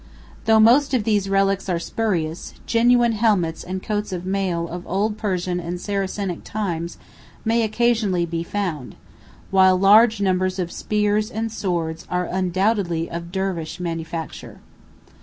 [0.45, 5.15] Though most of these relics are spurious, genuine helmets and coats of mail of old
[5.15, 6.97] Persian and Saracenic times
[7.45, 8.95] may occasionally be found,
[9.51, 14.59] while large numbers of spears and swords are undoubtedly of Dervish manufacture.